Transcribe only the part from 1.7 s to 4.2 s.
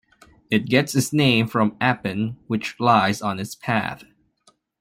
Appin, which lies on its path.